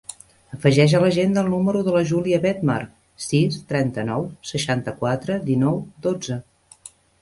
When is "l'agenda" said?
1.03-1.43